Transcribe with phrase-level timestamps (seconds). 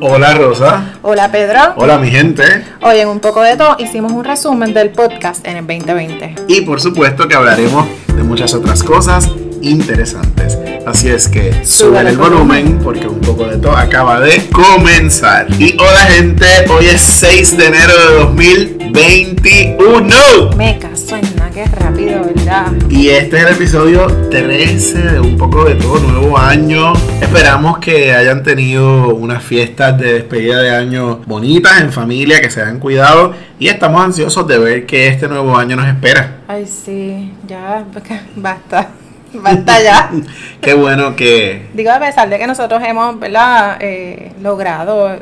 [0.00, 0.94] Hola Rosa.
[1.02, 1.60] Hola Pedro.
[1.76, 2.42] Hola mi gente.
[2.82, 6.34] Hoy en un poco de todo hicimos un resumen del podcast en el 2020.
[6.48, 10.58] Y por supuesto que hablaremos de muchas otras cosas interesantes.
[10.86, 15.46] Así es que suban el volumen porque un poco de todo acaba de comenzar.
[15.58, 20.56] Y hola gente, hoy es 6 de enero de 2021.
[20.56, 22.72] Me caso en que rápido, ¿verdad?
[22.88, 26.94] Y este es el episodio 13 de un poco de todo, nuevo año.
[27.20, 32.62] Esperamos que hayan tenido unas fiestas de despedida de año bonitas en familia, que se
[32.62, 36.38] hayan cuidado y estamos ansiosos de ver que este nuevo año nos espera.
[36.48, 37.84] Ay, sí, ya,
[38.36, 38.88] basta.
[39.34, 40.10] Basta ya.
[40.60, 41.70] Qué bueno que...
[41.72, 43.78] Digo, a pesar de que nosotros hemos, ¿verdad?
[43.80, 45.16] Eh, logrado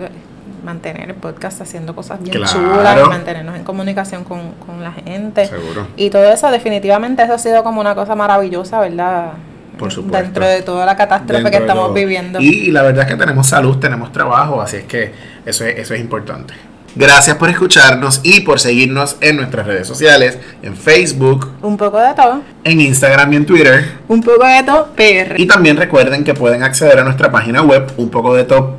[0.64, 5.46] mantener el podcast haciendo cosas bien chulas y mantenernos en comunicación con, con la gente.
[5.46, 5.86] Seguro.
[5.96, 9.32] Y todo eso, definitivamente, eso ha sido como una cosa maravillosa, ¿verdad?
[9.78, 10.22] Por supuesto.
[10.22, 12.38] Dentro de toda la catástrofe que estamos viviendo.
[12.40, 15.12] Y, la verdad es que tenemos salud, tenemos trabajo, así es que
[15.46, 16.52] eso es, eso es importante.
[16.96, 21.48] Gracias por escucharnos y por seguirnos en nuestras redes sociales, en Facebook.
[21.62, 22.42] Un poco de todo.
[22.64, 23.92] En Instagram y en Twitter.
[24.08, 25.40] Un poco de todo PR.
[25.40, 28.78] Y también recuerden que pueden acceder a nuestra página web, un poco de todo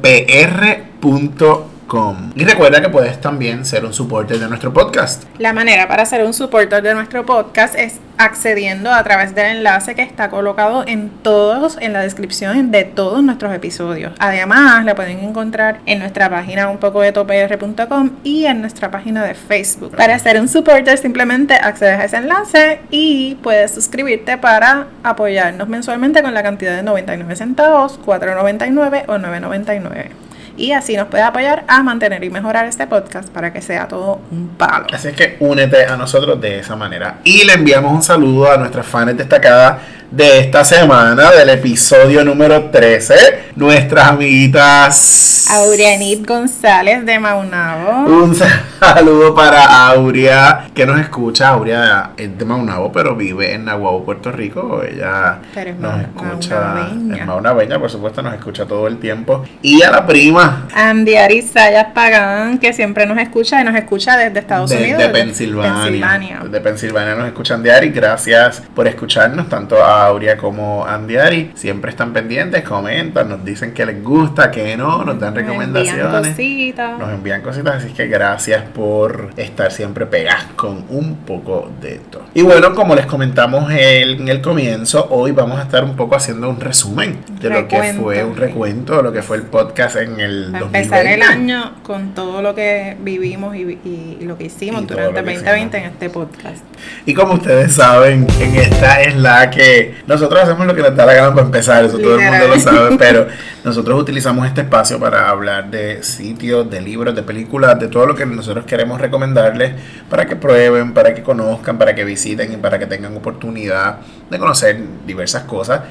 [2.36, 5.24] Y recuerda que puedes también ser un supporter de nuestro podcast.
[5.38, 9.94] La manera para ser un supporter de nuestro podcast es accediendo a través del enlace
[9.94, 14.14] que está colocado en todos, en la descripción de todos nuestros episodios.
[14.20, 19.26] Además, la pueden encontrar en nuestra página un poco de topr.com y en nuestra página
[19.26, 19.94] de Facebook.
[19.98, 26.22] Para ser un supporter, simplemente accedes a ese enlace y puedes suscribirte para apoyarnos mensualmente
[26.22, 31.84] con la cantidad de 99 centavos, 4.99 o 9.99 y así nos puede apoyar a
[31.84, 34.88] mantener y mejorar este podcast para que sea todo un palo.
[34.94, 37.20] Así es que únete a nosotros de esa manera.
[37.24, 39.78] Y le enviamos un saludo a nuestras fans destacadas
[40.12, 48.10] de esta semana, del episodio número 13, nuestras amiguitas Aurianit González de Maunabo.
[48.10, 51.50] Un saludo para Aurea, que nos escucha.
[51.50, 54.82] Aurea es de Maunabo, pero vive en Nahuabo, Puerto Rico.
[54.82, 55.40] Ella
[55.78, 59.44] nos escucha en Maunabeña, por supuesto, nos escucha todo el tiempo.
[59.62, 64.40] Y a la prima Andy Arizayas Pagán, que siempre nos escucha y nos escucha desde
[64.40, 65.00] Estados Unidos.
[65.00, 66.40] Desde Pensilvania.
[66.44, 72.14] Desde Pensilvania nos escuchan Andy Gracias por escucharnos, tanto a Aurea como Andiari siempre están
[72.14, 76.04] pendientes, comentan, nos dicen que les gusta, que no, nos dan recomendaciones.
[76.04, 77.00] Nos envían cositas.
[77.00, 82.24] Nos envían cositas, así que gracias por estar siempre pegadas con un poco de todo.
[82.34, 86.50] Y bueno, como les comentamos en el comienzo, hoy vamos a estar un poco haciendo
[86.50, 90.20] un resumen de lo que fue un recuento de lo que fue el podcast en
[90.20, 95.22] el Para empezar el año con todo lo que vivimos y, lo que hicimos durante
[95.22, 96.64] 2020 en este podcast.
[97.06, 101.06] Y como ustedes saben, en esta es la que nosotros hacemos lo que nos da
[101.06, 103.28] la gana para empezar, eso todo el mundo lo sabe, pero
[103.64, 108.16] nosotros utilizamos este espacio para hablar de sitios, de libros, de películas, de todo lo
[108.16, 109.74] que nosotros queremos recomendarles
[110.10, 113.98] para que prueben, para que conozcan, para que visiten y para que tengan oportunidad
[114.30, 115.82] de conocer diversas cosas.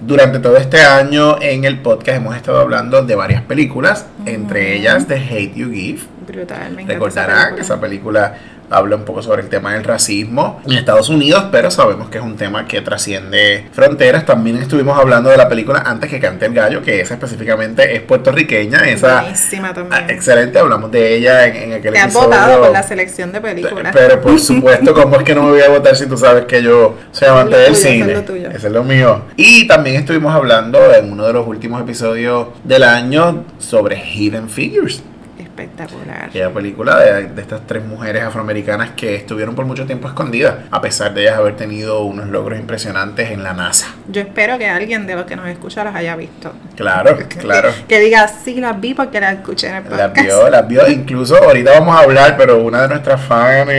[0.00, 5.06] Durante todo este año en el podcast hemos estado hablando de varias películas, entre ellas
[5.06, 6.00] The Hate You Give.
[6.26, 6.94] Brutalmente.
[6.94, 8.34] Recordarán que esa película
[8.70, 12.24] habla un poco sobre el tema del racismo en Estados Unidos, pero sabemos que es
[12.24, 14.24] un tema que trasciende fronteras.
[14.24, 18.02] También estuvimos hablando de la película Antes que cante el gallo, que esa específicamente es
[18.02, 18.88] puertorriqueña.
[18.88, 20.02] Esa, Buenísima también.
[20.02, 22.04] Ah, excelente, hablamos de ella en, aquel Te episodio.
[22.04, 23.92] Has votado por la selección de películas.
[23.94, 26.62] Pero por supuesto, ¿cómo es que no me voy a votar si tú sabes que
[26.62, 28.12] yo soy amante del cine?
[28.12, 29.22] Eso es, eso es lo mío.
[29.36, 35.02] Y también estuvimos hablando en uno de los últimos episodios del año sobre Hidden Figures
[35.50, 36.24] espectacular.
[36.26, 41.12] Aquella película de, estas tres mujeres afroamericanas que estuvieron por mucho tiempo escondidas, a pesar
[41.14, 43.94] de ellas haber tenido unos logros impresionantes en la NASA.
[44.08, 46.52] Yo espero que alguien de los que nos escucha las haya visto.
[46.76, 47.70] Claro, claro.
[47.88, 50.16] Que, diga, sí, las vi porque las escuché en el podcast.
[50.16, 50.88] Las vio, las vio.
[50.88, 53.70] Incluso ahorita vamos a hablar, pero una de nuestras fans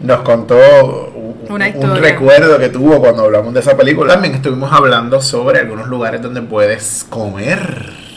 [0.00, 1.12] nos contó
[1.48, 4.12] un, recuerdo que tuvo cuando hablamos de esa película.
[4.12, 8.07] También estuvimos hablando sobre algunos lugares donde puedes comer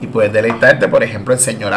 [0.00, 1.72] y puedes deleitarte, por ejemplo, en Señor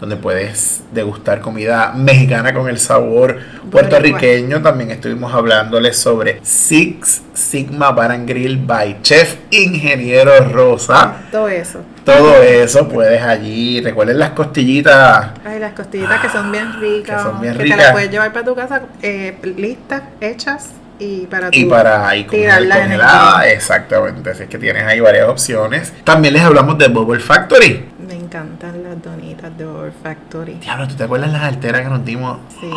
[0.00, 3.38] donde puedes degustar comida mexicana con el sabor
[3.70, 4.60] puertorriqueño.
[4.60, 11.18] También estuvimos hablándoles sobre Six Sigma Bar and Grill by Chef Ingeniero Rosa.
[11.30, 11.82] Todo eso.
[12.04, 13.80] Todo eso puedes allí.
[13.80, 15.30] Recuerden las costillitas.
[15.44, 17.22] Ay, las costillitas que son bien ricas.
[17.22, 17.78] Que son bien que ricas.
[17.78, 22.24] te las puedes llevar para tu casa eh, listas, hechas y para, y para ahí
[22.24, 24.30] congelada, exactamente.
[24.30, 25.92] Así es que tienes ahí varias opciones.
[26.04, 27.88] También les hablamos de Bubble Factory.
[28.06, 30.54] Me encantan las donitas de Bubble Factory.
[30.54, 32.38] Diablo, ¿tú te acuerdas las alteras que nos dimos?
[32.60, 32.70] Sí.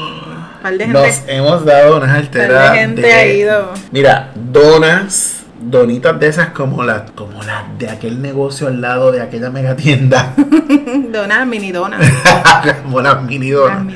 [0.61, 2.69] Par de gente, nos hemos dado unas alteras.
[2.69, 3.73] Par de gente ha ido.
[3.91, 9.21] Mira, donas donitas de esas como las como las de aquel negocio al lado de
[9.21, 10.33] aquella mega tienda.
[11.11, 12.01] donas, mini donas.
[12.83, 13.93] como las mini donas.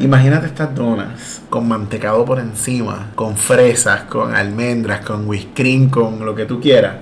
[0.00, 5.50] Imagínate estas donas con mantecado por encima, con fresas, con almendras, con whisk
[5.90, 6.94] con lo que tú quieras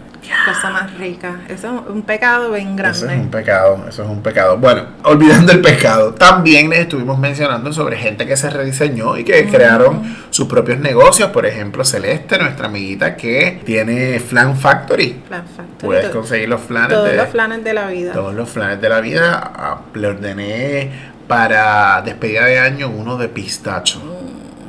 [0.45, 1.41] cosa más rica.
[1.49, 2.99] Eso es un pecado bien grande.
[2.99, 4.59] Eso es un pecado, eso es un pecado.
[4.59, 9.47] Bueno, olvidando el pecado, también les estuvimos mencionando sobre gente que se rediseñó y que
[9.49, 11.31] crearon sus propios negocios.
[11.31, 15.23] Por ejemplo, Celeste, nuestra amiguita que tiene Flan Factory.
[15.27, 15.87] Flan Factory.
[15.87, 16.91] Puedes conseguir los flanes.
[16.91, 18.13] Todos los flanes de la vida.
[18.13, 19.53] Todos los flanes de la vida.
[19.55, 20.91] Ah, le ordené
[21.27, 24.01] para despedida de año uno de pistacho.
[24.01, 24.20] Mm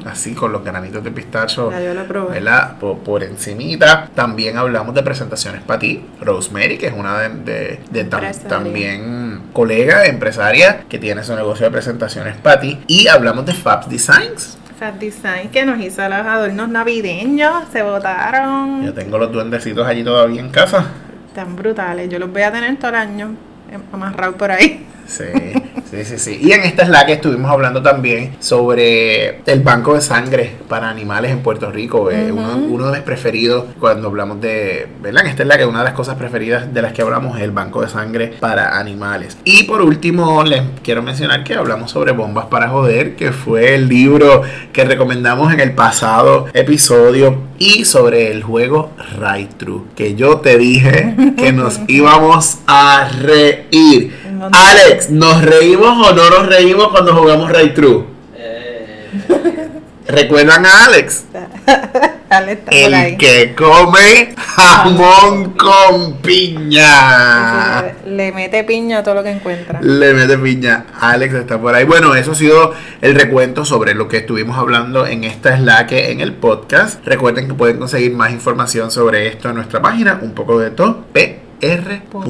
[0.06, 2.78] así con los granitos de pistacho, ¿verdad?
[2.80, 4.10] Por, encimita.
[4.16, 10.86] También hablamos de presentaciones para ti, Rosemary, que es una de, de, también colega empresaria
[10.90, 12.80] que tiene su negocio de presentaciones para ti.
[12.88, 14.58] Y hablamos de Fab Designs.
[14.80, 18.84] Fab Design que nos hizo los adornos navideños, se votaron.
[18.84, 20.86] Yo tengo los duendecitos allí todavía en casa.
[21.28, 23.36] Están brutales, yo los voy a tener todo el año
[23.94, 24.86] amarrado por ahí.
[25.08, 25.24] Sí,
[25.92, 26.40] sí, sí, sí.
[26.42, 30.90] Y en esta es la que estuvimos hablando también sobre el banco de sangre para
[30.90, 32.10] animales en Puerto Rico.
[32.10, 35.26] Eh, uno, de mis preferidos cuando hablamos de, ¿verdad?
[35.26, 37.44] En esta es la que una de las cosas preferidas de las que hablamos es
[37.44, 39.38] el banco de sangre para animales.
[39.44, 43.88] Y por último, les quiero mencionar que hablamos sobre Bombas para Joder, que fue el
[43.88, 44.42] libro
[44.74, 50.58] que recomendamos en el pasado episodio y sobre el juego Right True, que yo te
[50.58, 54.20] dije que nos íbamos a reír.
[54.52, 58.06] Alex, ¿nos reímos o no nos reímos cuando jugamos Ray True?
[58.36, 59.10] Eh.
[60.08, 61.26] ¿Recuerdan a Alex?
[62.72, 67.94] el que come jamón con piña.
[68.06, 69.82] Le mete piña a todo lo que encuentra.
[69.82, 70.86] Le mete piña.
[71.00, 71.84] Alex está por ahí.
[71.84, 76.22] Bueno, eso ha sido el recuento sobre lo que estuvimos hablando en esta Slack en
[76.22, 77.06] el podcast.
[77.06, 81.04] Recuerden que pueden conseguir más información sobre esto en nuestra página, un poco de todo,
[81.12, 82.22] pr.com.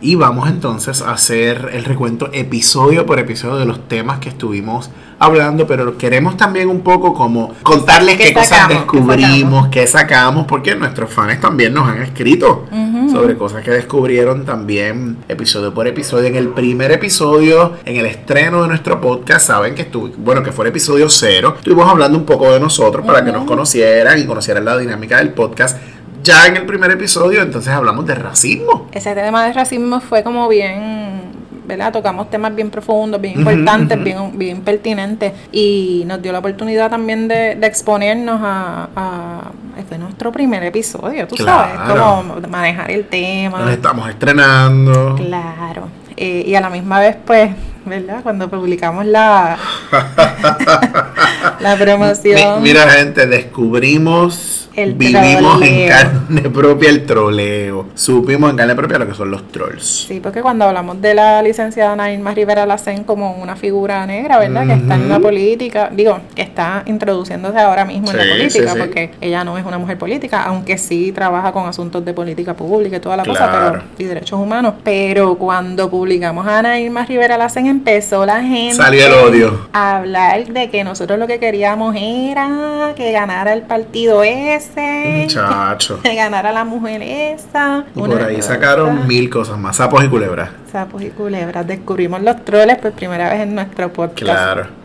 [0.00, 4.90] Y vamos entonces a hacer el recuento episodio por episodio de los temas que estuvimos
[5.18, 11.10] hablando, pero queremos también un poco como contarles qué, cosas descubrimos, qué sacamos, porque nuestros
[11.10, 12.66] fans también nos han escrito
[13.10, 16.28] sobre cosas que descubrieron también episodio por episodio.
[16.28, 20.52] En el primer episodio, en el estreno de nuestro podcast, saben que estuvo, bueno, que
[20.52, 24.26] fue el episodio cero, estuvimos hablando un poco de nosotros para que nos conocieran y
[24.26, 25.76] conocieran la dinámica del podcast
[26.22, 28.88] ya en el primer episodio entonces hablamos de racismo.
[28.92, 31.32] Ese tema de racismo fue como bien,
[31.66, 31.92] ¿verdad?
[31.92, 37.28] Tocamos temas bien profundos, bien importantes, bien, bien pertinentes y nos dio la oportunidad también
[37.28, 43.60] de, exponernos a, a, Este nuestro primer episodio, tú sabes, cómo manejar el tema.
[43.60, 45.14] Nos estamos estrenando.
[45.16, 45.88] Claro.
[46.16, 47.50] Eh, y a la misma vez, pues,
[47.88, 48.22] ¿verdad?
[48.22, 49.58] Cuando publicamos la,
[51.60, 52.62] la promoción.
[52.62, 57.86] Mira, gente, descubrimos Vivimos en carne propia el troleo.
[57.94, 60.06] Supimos en carne propia lo que son los trolls.
[60.06, 64.66] Sí, porque cuando hablamos de la licenciada Nailma Rivera Lacen como una figura negra, ¿verdad?
[64.66, 69.10] Que está en la política, digo, que está introduciéndose ahora mismo en la política, porque
[69.20, 73.00] ella no es una mujer política, aunque sí trabaja con asuntos de política pública y
[73.00, 74.74] toda la cosa, pero, y derechos humanos.
[74.84, 79.68] Pero cuando publicamos a Nailma Rivera Lacen, empezó la gente Salió el odio.
[79.72, 85.98] a hablar de que nosotros lo que queríamos era que ganara el partido ese Muchacho.
[86.02, 87.84] De ganar a la mujer esa.
[87.94, 89.76] Y por ahí sacaron mil cosas más.
[89.76, 90.50] Sapos y culebras.
[90.70, 91.66] Sapos y culebras.
[91.66, 94.18] Descubrimos los troles por primera vez en nuestro podcast.
[94.20, 94.77] Claro.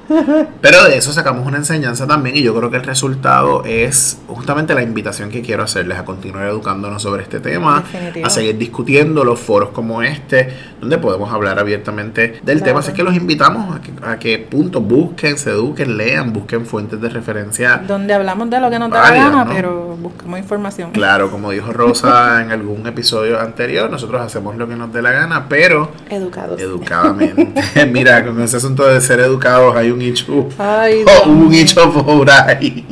[0.61, 4.73] Pero de eso sacamos una enseñanza también y yo creo que el resultado es justamente
[4.73, 7.83] la invitación que quiero hacerles a continuar educándonos sobre este tema,
[8.23, 12.79] a seguir discutiendo los foros como este, donde podemos hablar abiertamente del tema.
[12.79, 17.81] Así que los invitamos a que, punto busquen, se eduquen, lean, busquen fuentes de referencia.
[17.87, 20.91] Donde hablamos de lo que nos da la gana, pero buscamos información.
[20.91, 25.11] Claro, como dijo Rosa en algún episodio anterior, nosotros hacemos lo que nos dé la
[25.11, 26.59] gana, pero educados.
[26.59, 27.85] Educadamente.
[27.91, 32.85] Mira, con ese asunto de ser educados hay un hecho, oh, un hecho por ahí.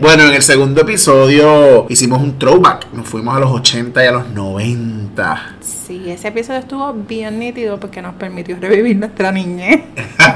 [0.00, 2.92] Bueno, en el segundo episodio hicimos un throwback.
[2.92, 5.56] Nos fuimos a los 80 y a los 90.
[5.60, 9.80] Sí, ese episodio estuvo bien nítido porque nos permitió revivir nuestra niñez.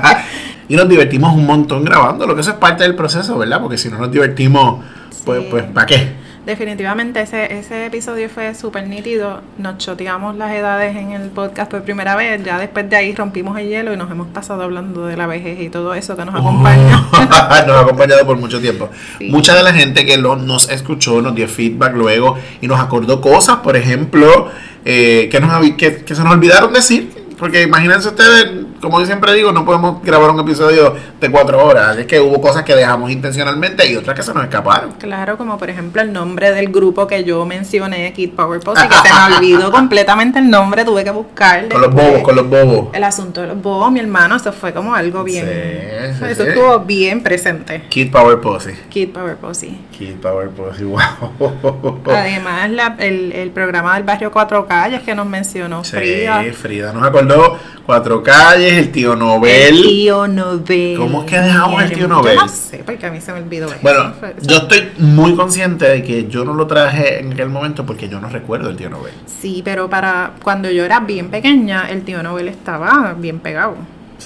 [0.68, 3.61] y nos divertimos un montón grabando, lo que eso es parte del proceso, ¿verdad?
[3.61, 4.84] Porque si no nos divertimos,
[5.25, 6.24] pues, pues ¿para qué?
[6.47, 9.41] Definitivamente ese, ese episodio fue súper nítido.
[9.57, 12.45] Nos choteamos las edades en el podcast por primera vez.
[12.45, 15.59] Ya después de ahí rompimos el hielo y nos hemos pasado hablando de la vejez
[15.59, 17.09] y todo eso que nos acompaña.
[17.67, 18.91] nos ha acompañado por mucho tiempo.
[19.21, 23.23] Mucha de la gente que lo, nos escuchó nos dio feedback luego y nos acordó
[23.23, 24.51] cosas, por ejemplo,
[24.85, 27.25] eh, que, nos, que, que se nos olvidaron decir.
[27.39, 28.51] Porque imagínense ustedes
[28.85, 31.97] como yo siempre digo, no podemos grabar un episodio de cuatro horas.
[31.97, 34.93] Es que hubo cosas que dejamos intencionalmente y otras que se nos escaparon.
[34.93, 38.95] Claro, como por ejemplo el nombre del grupo que yo mencioné, Kid Power Pose, que
[38.95, 41.69] se me olvidó completamente el nombre, tuve que buscar.
[41.69, 42.88] Con los bobos, con los bobos.
[42.95, 45.47] El asunto de los bobos, mi hermano, eso fue como algo bien.
[45.47, 47.85] Sí, eso estuvo bien presente.
[47.88, 48.76] Kid Power Pose.
[48.91, 49.71] Kid Power Pose.
[49.97, 52.00] Kid Power Pose, wow.
[52.07, 56.43] Además, el, el, programa del barrio Cuatro Calles que nos mencionó Frida.
[56.43, 59.76] Sí, Frida nos acordó Cuatro Calles, el tío Nobel.
[59.76, 60.97] El tío Nobel.
[60.97, 62.37] ¿Cómo es que dejamos el tío Nobel?
[62.37, 63.76] Yo no sé, porque a mí se me olvidó eso.
[63.83, 68.09] Bueno, yo estoy muy consciente de que yo no lo traje en aquel momento porque
[68.09, 69.12] yo no recuerdo el tío Nobel.
[69.26, 73.76] Sí, pero para cuando yo era bien pequeña, el tío Nobel estaba bien pegado.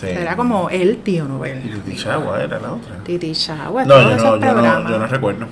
[0.02, 1.60] Era como el tío Nobel.
[1.64, 2.98] Y Titi Chagua era la otra.
[3.02, 5.46] Titi Chagua, no, yo no, yo no, yo no, recuerdo.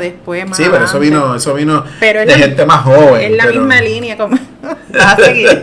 [0.00, 3.32] Después más Sí, pero eso vino, eso vino pero de gente más joven.
[3.32, 4.38] Es la misma línea, como
[4.92, 5.62] vas a seguir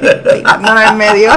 [0.61, 1.31] no en medio.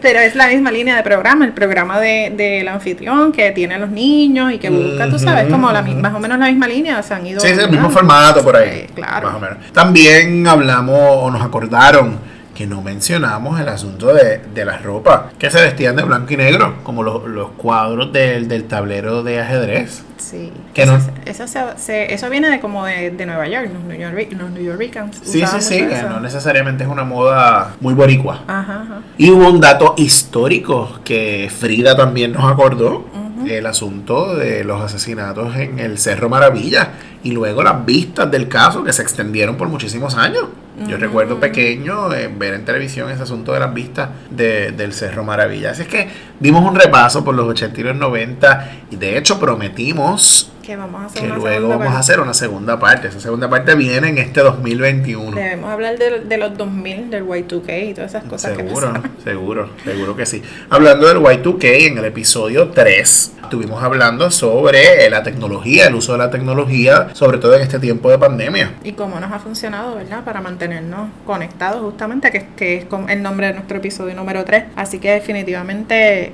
[0.00, 3.78] Pero es la misma línea de programa, el programa del de, anfitrión que tiene a
[3.78, 7.02] los niños y que busca, tú sabes, como la, más o menos la misma línea,
[7.02, 7.40] se han ido.
[7.40, 8.86] Sí, es el mismo formato por ahí.
[8.94, 9.28] claro.
[9.28, 9.58] Más o menos.
[9.72, 15.50] También hablamos o nos acordaron que no mencionamos el asunto de, de la ropa, que
[15.50, 20.02] se vestían de blanco y negro, como los, los cuadros del, del, tablero de ajedrez.
[20.16, 20.50] Sí.
[20.72, 24.50] Que eso, no, eso, viene de como de, de Nueva York, los New, York, los
[24.50, 25.18] New Yorkers.
[25.22, 28.42] Sí, sí, sí, que no necesariamente es una moda muy boricua.
[28.46, 29.00] Ajá, ajá.
[29.18, 33.04] Y hubo un dato histórico que Frida también nos acordó
[33.46, 38.82] el asunto de los asesinatos en el Cerro Maravilla y luego las vistas del caso
[38.82, 40.46] que se extendieron por muchísimos años.
[40.86, 45.24] Yo recuerdo pequeño eh, ver en televisión ese asunto de las vistas de, del Cerro
[45.24, 45.70] Maravilla.
[45.70, 49.40] Así es que dimos un repaso por los 80 y los 90 y de hecho
[49.40, 53.08] prometimos que, vamos a hacer que luego vamos a hacer una segunda parte.
[53.08, 55.36] Esa segunda parte viene en este 2021.
[55.36, 58.56] Debemos hablar de, de los 2000, del Y2K y todas esas cosas.
[58.56, 58.92] Seguro,
[59.22, 60.42] seguro, seguro que sí.
[60.68, 66.18] Hablando del Y2K, en el episodio 3 estuvimos hablando sobre la tecnología, el uso de
[66.18, 68.72] la tecnología, sobre todo en este tiempo de pandemia.
[68.82, 70.24] Y cómo nos ha funcionado, ¿verdad?
[70.24, 74.64] Para mantenernos conectados justamente, que, que es el nombre de nuestro episodio número 3.
[74.74, 76.32] Así que definitivamente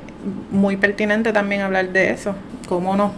[0.50, 2.34] muy pertinente también hablar de eso,
[2.68, 3.12] cómo nos,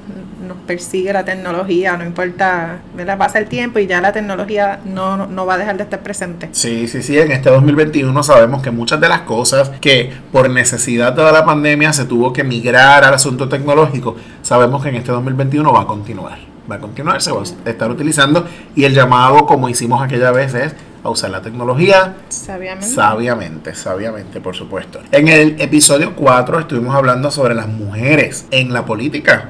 [0.46, 3.18] nos persigue la tecnología, no importa, ¿verdad?
[3.18, 6.48] pasa el tiempo y ya la tecnología no, no va a dejar de estar presente.
[6.52, 11.12] Sí, sí, sí, en este 2021 sabemos que muchas de las cosas que por necesidad
[11.12, 15.72] de la pandemia se tuvo que migrar al asunto tecnológico, sabemos que en este 2021
[15.72, 16.38] va a continuar,
[16.70, 20.54] va a continuar, se va a estar utilizando y el llamado, como hicimos aquella vez,
[20.54, 22.88] es a usar la tecnología sabiamente.
[22.88, 25.00] sabiamente, sabiamente, por supuesto.
[25.12, 29.48] En el episodio 4 estuvimos hablando sobre las mujeres en la política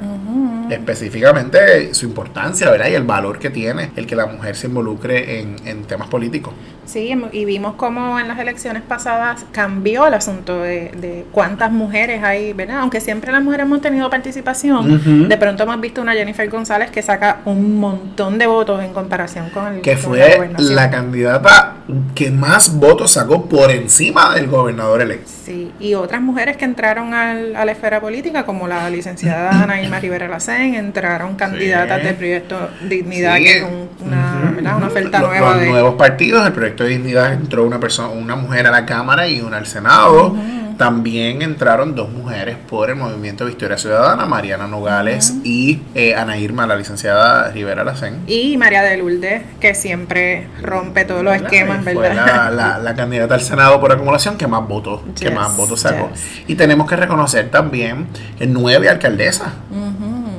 [0.70, 2.88] específicamente su importancia, ¿verdad?
[2.88, 6.54] Y el valor que tiene el que la mujer se involucre en, en temas políticos.
[6.86, 12.22] Sí, y vimos cómo en las elecciones pasadas cambió el asunto de, de cuántas mujeres
[12.22, 12.80] hay, ¿verdad?
[12.80, 17.00] Aunque siempre las mujeres hemos tenido participación, de pronto hemos visto una Jennifer González que
[17.02, 21.76] saca un montón de votos en comparación con el que fue la, candidata
[22.14, 25.30] que más votos sacó por encima del gobernador electo.
[25.44, 29.82] Sí, y otras mujeres que entraron al, a la esfera política, como la licenciada Ana
[29.82, 33.64] Irma Rivera Lacén, entraron candidatas del proyecto Dignidad, que es
[34.00, 35.58] una, una oferta nueva.
[35.58, 35.66] de...
[35.68, 39.42] nuevos partidos, el proyecto de dignidad entró una persona, una mujer a la Cámara y
[39.42, 40.34] una al Senado.
[40.76, 46.66] También entraron dos mujeres por el Movimiento Victoria Ciudadana, Mariana Nogales y eh, Ana Irma,
[46.66, 48.20] la licenciada Rivera Lacén.
[48.26, 53.40] Y María de Lourdes, que siempre rompe todos los esquemas, Fue la, la, candidata al
[53.40, 56.10] Senado por acumulación que más votos, que más votos sacó.
[56.46, 58.06] Y tenemos que reconocer también
[58.38, 59.48] que nueve alcaldesas.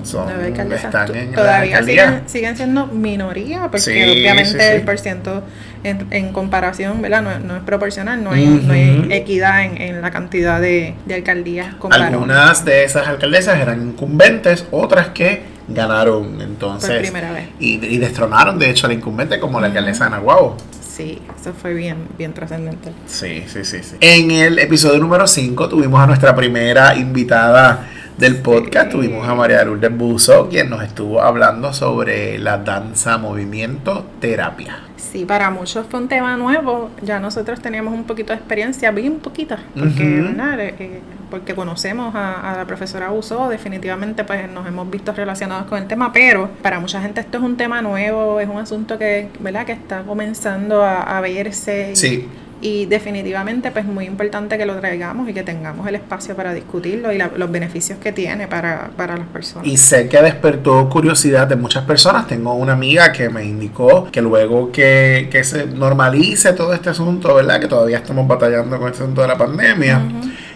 [0.03, 0.29] Son,
[0.71, 5.43] están en todavía siguen, siguen, siendo minoría, porque obviamente el porciento
[5.85, 7.21] en, en comparación, ¿verdad?
[7.39, 11.75] No, es proporcional, no hay, no hay equidad en, en, la cantidad de, de alcaldías.
[11.91, 16.89] Algunas de esas alcaldesas eran incumbentes, otras que ganaron entonces.
[16.89, 17.49] Por primera vez.
[17.59, 20.57] Y, y destronaron, de hecho, a la incumbente como la alcaldesa de Anahuabo.
[20.81, 22.91] Sí, eso fue bien, bien trascendente.
[23.05, 23.97] Sí, sí, sí, sí.
[23.99, 27.87] En el episodio número 5 tuvimos a nuestra primera invitada
[28.17, 34.05] del podcast tuvimos a María Lourdes Buzo, quien nos estuvo hablando sobre la danza, movimiento,
[34.21, 34.79] terapia.
[35.11, 36.89] Sí, para muchos fue un tema nuevo.
[37.01, 42.53] Ya nosotros teníamos un poquito de experiencia, bien poquita, porque, eh, eh, porque conocemos a,
[42.57, 47.01] la profesora Buzo, definitivamente pues nos hemos visto relacionados con el tema, pero para mucha
[47.01, 49.65] gente esto es un tema nuevo, es un asunto que, ¿verdad?
[49.65, 51.95] que está comenzando a, a verse.
[51.95, 52.27] Sí
[52.65, 57.13] y definitivamente pues muy importante que lo traigamos y que tengamos el espacio para discutirlo
[57.13, 59.67] y los beneficios que tiene para, para las personas.
[59.67, 62.25] Y sé que despertó curiosidad de muchas personas.
[62.25, 67.35] Tengo una amiga que me indicó que luego que, que se normalice todo este asunto,
[67.35, 67.59] ¿verdad?
[67.59, 70.01] Que todavía estamos batallando con este asunto de la pandemia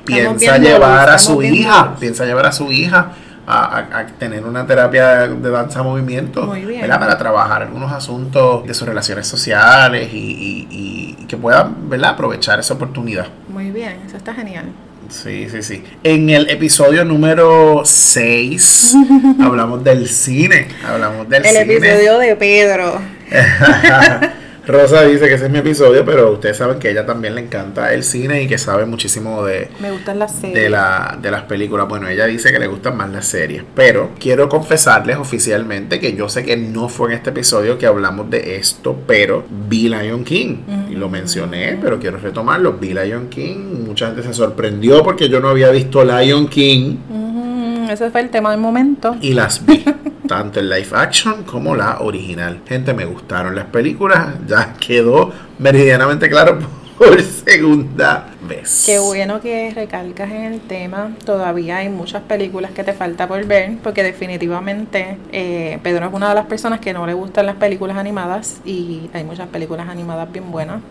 [0.04, 3.12] piensa llevar a su hija, piensa llevar a su hija
[3.50, 6.54] a, tener una terapia de danza movimiento
[6.88, 12.12] para trabajar algunos asuntos de sus relaciones sociales y, que puedan ¿verdad?
[12.12, 13.28] aprovechar esa oportunidad.
[13.50, 14.66] Muy bien, eso está genial.
[15.10, 15.84] Sí, sí, sí.
[16.04, 18.96] En el episodio número 6
[19.42, 20.68] hablamos del cine.
[20.88, 23.00] Hablamos del el episodio de Pedro.
[24.70, 27.42] Rosa dice que ese es mi episodio, pero ustedes saben que a ella también le
[27.42, 30.54] encanta el cine y que sabe muchísimo de, Me gustan las series.
[30.54, 31.88] de, la, de las películas.
[31.88, 36.30] Bueno, ella dice que le gustan más las series, pero quiero confesarles oficialmente que yo
[36.30, 40.58] sé que no fue en este episodio que hablamos de esto, pero vi Lion King
[40.90, 42.74] y lo mencioné, pero quiero retomarlo.
[42.74, 46.98] Vi Lion King, mucha gente se sorprendió porque yo no había visto Lion King.
[47.90, 49.16] Ese fue el tema del momento.
[49.20, 49.84] Y las vi.
[50.28, 52.62] tanto el live action como la original.
[52.68, 56.60] Gente, me gustaron las películas, ya quedó meridianamente claro
[57.00, 58.84] por segunda vez.
[58.86, 61.16] Qué bueno que recalcas en el tema.
[61.26, 66.30] Todavía hay muchas películas que te falta por ver, porque definitivamente eh, Pedro es una
[66.30, 70.32] de las personas que no le gustan las películas animadas y hay muchas películas animadas
[70.32, 70.82] bien buenas.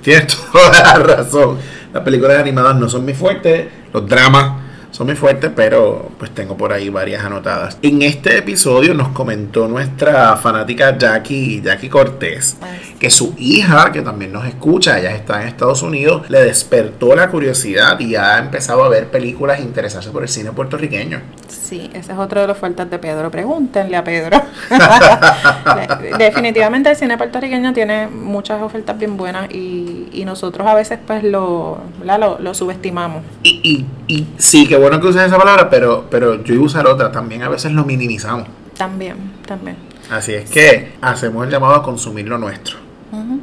[0.00, 1.58] Tienes toda la razón.
[1.92, 6.56] Las películas animadas no son muy fuertes, los dramas son muy fuertes, pero pues tengo
[6.56, 7.78] por ahí varias anotadas.
[7.82, 12.56] En este episodio nos comentó nuestra fanática Jackie, Jackie Cortés,
[12.98, 17.28] que su hija, que también nos escucha, ella está en Estados Unidos, le despertó la
[17.30, 21.20] curiosidad y ha empezado a ver películas e interesarse por el cine puertorriqueño.
[21.48, 23.30] Sí, ese es otro de los fuertes de Pedro.
[23.30, 24.42] Pregúntenle a Pedro.
[26.18, 31.78] Definitivamente el cine puertorriqueño tiene muchas ofertas bien buenas y, nosotros a veces pues lo,
[32.04, 33.22] lo, subestimamos.
[33.42, 33.60] Y,
[34.06, 36.86] y, y sí, que bueno que uses esa palabra, pero, pero yo iba a usar
[36.86, 37.12] otra.
[37.12, 38.48] También a veces lo minimizamos.
[38.76, 39.76] También, también.
[40.10, 42.90] Así es que hacemos el llamado a consumir lo nuestro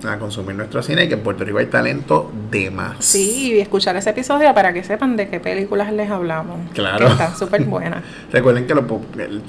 [0.06, 2.98] a consumir nuestro cine y que en Puerto Rico hay talento de más.
[3.00, 6.60] Sí, y escuchar ese episodio para que sepan de qué películas les hablamos.
[6.74, 7.08] Claro.
[7.08, 8.03] Que están súper buenas.
[8.32, 8.75] Recuerden que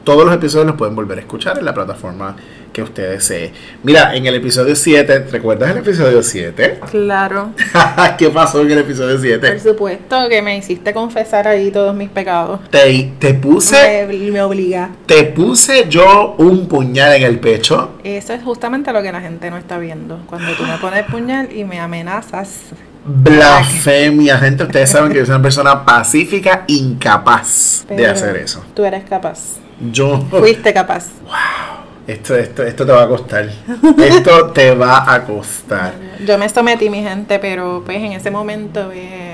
[0.05, 2.37] todos los episodios los pueden volver a escuchar en la plataforma
[2.79, 3.53] que usted desee.
[3.83, 6.79] Mira, en el episodio 7, ¿recuerdas el episodio 7?
[6.89, 7.51] Claro.
[8.19, 9.51] ¿Qué pasó en el episodio 7?
[9.51, 12.61] Por supuesto que me hiciste confesar ahí todos mis pecados.
[12.71, 14.07] Te, te puse...
[14.07, 14.91] Me, me obliga.
[15.07, 17.99] Te puse yo un puñal en el pecho.
[18.05, 20.21] Eso es justamente lo que la gente no está viendo.
[20.27, 22.61] Cuando tú me pones puñal y me amenazas.
[23.05, 24.63] Blasfemia, gente.
[24.63, 28.65] Ustedes saben que yo soy una persona pacífica, incapaz de hacer eso.
[28.73, 29.57] Tú eres capaz.
[29.91, 30.25] Yo.
[30.31, 31.07] Fuiste capaz.
[31.25, 31.78] Wow.
[32.09, 33.51] Esto, esto, esto te va a costar.
[33.99, 35.93] esto te va a costar.
[36.27, 39.28] Yo me sometí, mi gente, pero pues en ese momento eh,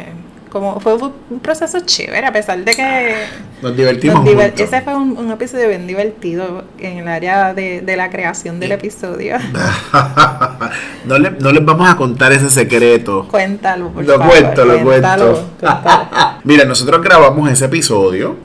[0.55, 3.15] como fue un proceso chévere, a pesar de que
[3.61, 4.25] nos divertimos.
[4.57, 9.35] ese fue un, episodio bien divertido en el área de, la creación del episodio.
[11.07, 13.27] no, le, no les vamos a contar ese secreto.
[13.29, 15.51] Cuéntalo, por lo Cuento, lo cuento,
[16.45, 18.37] Mira, nosotros grabamos ese episodio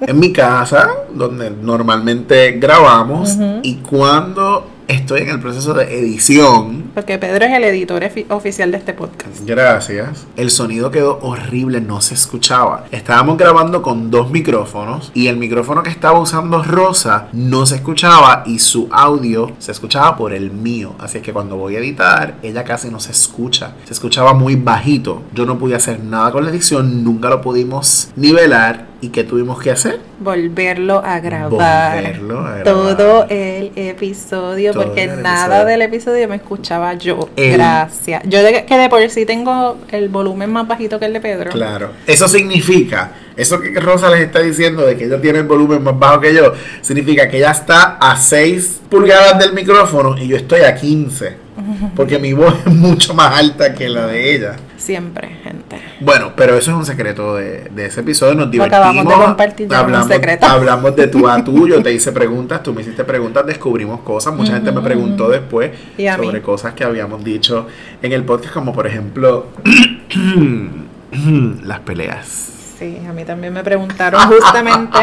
[0.00, 6.90] en mi casa, donde normalmente grabamos, y cuando estoy en el proceso de edición.
[6.94, 9.40] Porque Pedro es el editor oficial de este podcast.
[9.44, 10.26] Gracias.
[10.36, 12.86] El sonido quedó horrible, no se escuchaba.
[12.90, 18.42] Estábamos grabando con dos micrófonos y el micrófono que estaba usando Rosa no se escuchaba
[18.46, 20.94] y su audio se escuchaba por el mío.
[20.98, 23.74] Así que cuando voy a editar, ella casi no se escucha.
[23.84, 25.22] Se escuchaba muy bajito.
[25.34, 29.60] Yo no pude hacer nada con la edición, nunca lo pudimos nivelar ¿Y qué tuvimos
[29.60, 29.98] que hacer?
[30.20, 32.20] Volverlo a grabar.
[32.62, 37.28] Todo el episodio, porque nada del episodio me escuchaba yo.
[37.36, 38.22] Gracias.
[38.26, 41.50] Yo de, que de por sí tengo el volumen más bajito que el de Pedro.
[41.50, 41.90] Claro.
[42.06, 45.98] Eso significa, eso que Rosa les está diciendo de que ella tiene el volumen más
[45.98, 50.60] bajo que yo, significa que ella está a 6 pulgadas del micrófono y yo estoy
[50.60, 51.41] a 15.
[51.96, 54.56] Porque mi voz es mucho más alta que la de ella.
[54.76, 55.80] Siempre, gente.
[56.00, 58.34] Bueno, pero eso es un secreto de, ese episodio.
[58.34, 58.86] Nos divertimos.
[58.86, 60.46] Acabamos de compartir hablamos, un secreto.
[60.46, 61.68] Hablamos de tú a tú.
[61.68, 64.34] Yo te hice preguntas, tú me hiciste preguntas, descubrimos cosas.
[64.34, 65.72] Mucha gente me preguntó después
[66.16, 67.66] sobre cosas que habíamos dicho
[68.00, 69.48] en el podcast, como por ejemplo
[71.64, 72.61] las peleas.
[72.82, 74.98] Sí, a mí también me preguntaron justamente.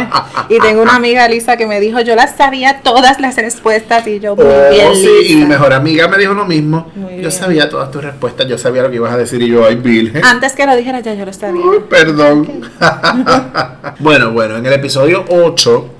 [0.49, 4.19] y tengo una amiga, Lisa, que me dijo, yo las sabía todas las respuestas y
[4.19, 6.91] yo, muy oh, bien, sí, y mi mejor amiga me dijo lo mismo.
[7.21, 9.75] yo sabía todas tus respuestas, yo sabía lo que ibas a decir y yo, ay,
[9.75, 10.11] Bill.
[10.25, 11.63] Antes que lo dijera ya, yo lo sabía.
[11.89, 12.69] perdón.
[13.99, 15.98] bueno, bueno, en el episodio 8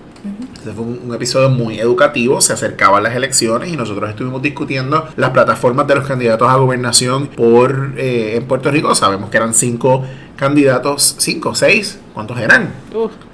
[0.70, 5.32] este fue un, episodio muy educativo, se acercaban las elecciones y nosotros estuvimos discutiendo las
[5.32, 8.94] plataformas de los candidatos a gobernación por eh, en Puerto Rico.
[8.94, 10.04] Sabemos que eran cinco
[10.36, 12.72] candidatos, cinco, seis, ¿cuántos eran?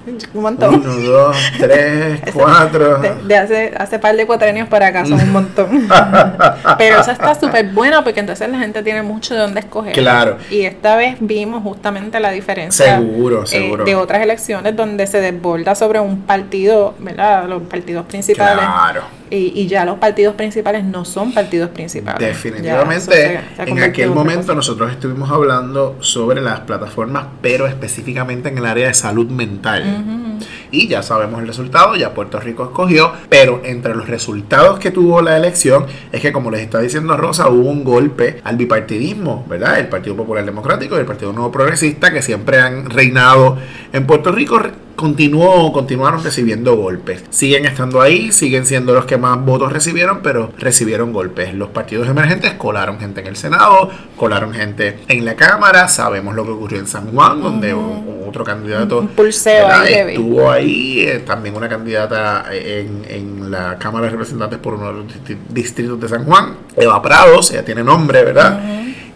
[0.34, 0.74] Un montón.
[0.74, 3.00] Uno, dos, tres, cuatro.
[3.24, 5.88] De, hace, hace par de cuatrenios para acá son un montón.
[6.78, 9.92] Pero eso está súper bueno porque entonces la gente tiene mucho de dónde escoger.
[9.94, 10.38] Claro.
[10.50, 12.96] Y esta vez vimos justamente la diferencia.
[12.98, 13.84] Seguro, eh, seguro.
[13.84, 17.48] de otras elecciones donde se desborda sobre un partido, ¿verdad?
[17.48, 18.64] Los partidos principales.
[18.64, 19.02] Claro.
[19.30, 22.20] Y, y, ya los partidos principales no son partidos principales.
[22.20, 28.86] Definitivamente, en aquel momento nosotros estuvimos hablando sobre las plataformas, pero específicamente en el área
[28.86, 30.38] de salud mental.
[30.70, 35.22] Y ya sabemos el resultado, ya Puerto Rico escogió, pero entre los resultados que tuvo
[35.22, 39.78] la elección es que, como les está diciendo Rosa, hubo un golpe al bipartidismo, ¿verdad?
[39.78, 43.58] El Partido Popular Democrático y el Partido Nuevo Progresista, que siempre han reinado
[43.92, 44.60] en Puerto Rico,
[44.96, 47.22] continuó, continuaron recibiendo golpes.
[47.30, 51.54] Siguen estando ahí, siguen siendo los que más votos recibieron, pero recibieron golpes.
[51.54, 55.86] Los partidos emergentes colaron gente en el Senado, colaron gente en la Cámara.
[55.88, 61.00] Sabemos lo que ocurrió en San Juan, donde otro candidato un pulseo ahí estuvo ahí.
[61.00, 65.06] Eh, también una candidata en, en, la Cámara de Representantes por uno de los
[65.50, 68.60] distritos de San Juan, Eva Prados, ella tiene nombre, ¿verdad?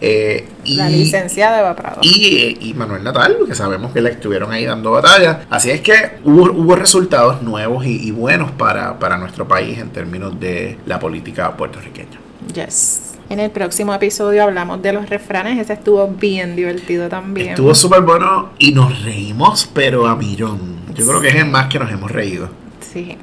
[0.02, 1.98] Eh, y, la licenciada Eva Prado.
[2.02, 5.42] Y, y, Manuel Natal, que sabemos que la estuvieron ahí dando batalla.
[5.50, 10.38] Así es que hubo, hubo resultados nuevos y, buenos para, para nuestro país en términos
[10.40, 12.18] de la política puertorriqueña.
[12.54, 13.10] Yes.
[13.28, 15.58] En el próximo episodio hablamos de los refranes.
[15.58, 17.50] Ese estuvo bien divertido también.
[17.50, 20.80] Estuvo súper bueno y nos reímos, pero a millón.
[20.94, 22.48] Yo creo que es el más que nos hemos reído.
[22.80, 23.16] Sí.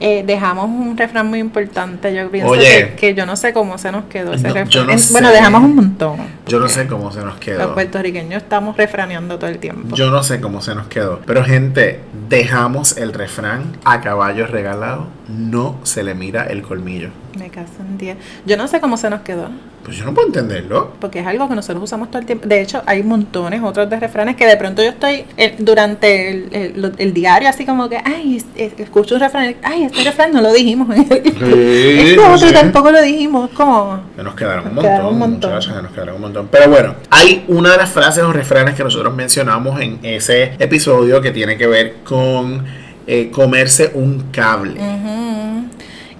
[0.00, 2.14] Eh, dejamos un refrán muy importante.
[2.14, 2.52] Yo pienso
[2.96, 4.98] que, yo no sé cómo se nos quedó ese refrán.
[5.10, 6.16] bueno, dejamos un montón.
[6.46, 7.58] Yo no sé cómo se nos quedó.
[7.58, 9.94] Los puertorriqueños estamos refraneando todo el tiempo.
[9.94, 11.20] Yo no sé cómo se nos quedó.
[11.26, 15.08] Pero, gente, dejamos el refrán a caballo regalado.
[15.28, 17.10] No se le mira el colmillo.
[17.38, 18.16] Me caso en día.
[18.46, 19.50] Yo no sé cómo se nos quedó.
[19.84, 20.92] Pues yo no puedo entenderlo.
[21.00, 22.46] Porque es algo que nosotros usamos todo el tiempo.
[22.46, 26.94] De hecho, hay montones otros de refranes que de pronto yo estoy eh, durante el,
[26.98, 30.88] el, diario así como que, ay, escucho un refrán, ay, este refrán no lo dijimos.
[31.40, 33.50] Sí, este otro tampoco lo dijimos.
[33.50, 34.00] como...
[34.16, 35.54] Que nos quedaron un montón, un montón.
[35.54, 36.48] Muchachos, nos quedaron un montón.
[36.50, 41.20] Pero bueno, hay una de las frases o refranes que nosotros mencionamos en ese episodio
[41.20, 42.64] que tiene que ver con
[43.06, 44.80] eh, comerse un cable.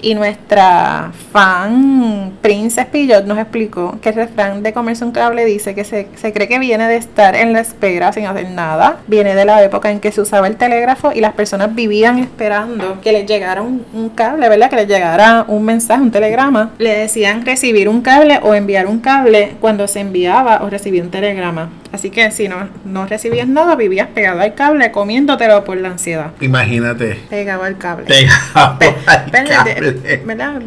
[0.02, 5.74] Y nuestra fan Princess Pillot nos explicó que el refrán de comerse un cable dice
[5.74, 8.98] que se, se, cree que viene de estar en la espera sin hacer nada.
[9.06, 13.00] Viene de la época en que se usaba el telégrafo y las personas vivían esperando
[13.00, 14.70] que les llegara un, un cable, ¿verdad?
[14.70, 16.70] Que les llegara un mensaje, un telegrama.
[16.78, 21.10] Le decían recibir un cable o enviar un cable cuando se enviaba o recibía un
[21.10, 21.70] telegrama.
[21.92, 26.33] Así que si no, no recibías nada, vivías pegado al cable, comiéndotelo por la ansiedad.
[26.40, 27.20] Imagínate.
[27.29, 28.07] Pegado al cable.
[28.07, 30.22] Pegado al cable.
[30.24, 30.62] ¿Verdad?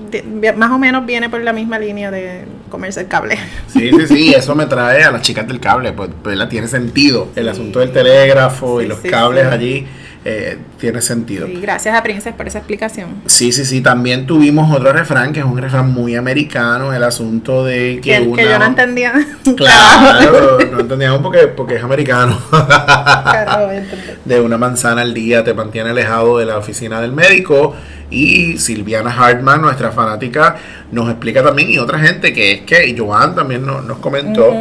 [0.57, 3.38] Más o menos viene por la misma línea de comerse el cable.
[3.67, 7.29] Sí, sí, sí, eso me trae a las chicas del cable, pues, pues tiene sentido.
[7.36, 9.88] El asunto del telégrafo y los cables allí
[10.25, 11.47] eh, tiene sentido.
[11.47, 13.09] Y gracias a Princess por esa explicación.
[13.25, 13.81] Sí, sí, sí.
[13.81, 18.41] También tuvimos otro refrán que es un refrán muy americano, el asunto de que, una...
[18.41, 19.13] que yo no entendía.
[19.55, 22.39] Claro, no entendíamos porque, porque es americano.
[24.25, 27.75] de una manzana al día te mantiene alejado de la oficina del médico.
[28.09, 30.55] Y Silviana Hartman, nuestra fanática,
[30.91, 34.53] nos explica también, y otra gente, que es que Joan también nos, nos comentó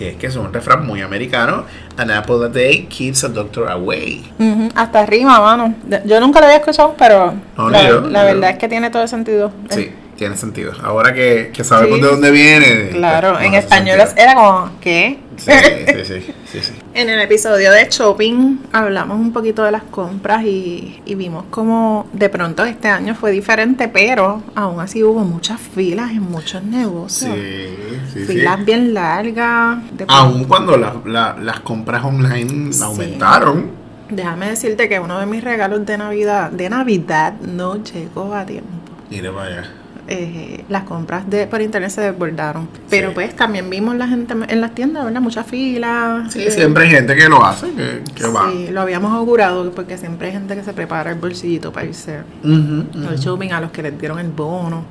[0.00, 1.64] que es que es un refrán muy americano.
[1.98, 4.32] An apple a day keeps a doctor away.
[4.74, 5.74] Hasta rima, mano.
[6.06, 9.52] Yo nunca lo había escuchado, pero la, verdad es que tiene todo el sentido.
[9.68, 10.72] Sí, tiene sentido.
[10.82, 12.88] Ahora que, sabemos de dónde viene.
[12.92, 15.18] Claro, en español era como, ¿qué?
[15.40, 15.50] Sí,
[16.04, 21.00] sí, sí, sí, En el episodio de shopping hablamos un poquito de las compras y,
[21.16, 26.22] vimos como de pronto este año fue diferente, pero aún así hubo muchas filas en
[26.22, 27.34] muchos negocios.
[27.34, 27.76] Sí,
[28.12, 29.78] sí, filas bien largas.
[30.08, 33.70] Aún cuando las compras online aumentaron.
[34.10, 38.68] Déjame decirte que uno de mis regalos de Navidad, de Navidad, no llegó a tiempo.
[39.08, 39.79] Mire, vaya.
[40.12, 42.68] Eh, las compras de por internet se desbordaron.
[42.88, 45.20] Pero pues también vimos la gente en las tiendas, ¿verdad?
[45.20, 46.32] Muchas filas.
[46.32, 47.68] Sí, siempre hay gente que lo hace,
[48.16, 48.50] que, va.
[48.50, 52.22] Sí, lo habíamos augurado porque siempre hay gente que se prepara el bolsillito para irse
[52.42, 54.82] al shopping, a los que les dieron el bono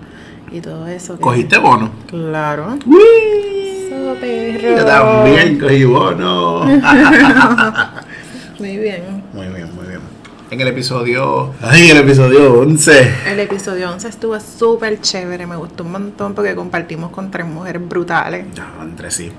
[0.54, 1.20] y todo eso.
[1.20, 1.92] ¿Cogiste bono?
[2.08, 2.80] Claro.
[2.86, 3.90] ¡Uy!
[4.62, 6.64] Yo también cogí bono.
[8.60, 9.70] Muy bien, muy bien
[10.52, 11.54] en el episodio.
[11.62, 13.14] ¡Ay, el episodio 11!
[13.28, 17.88] El episodio 11 estuvo súper chévere, me gustó un montón porque compartimos con tres mujeres
[17.88, 18.46] brutales.
[18.56, 19.32] Ya, entre sí.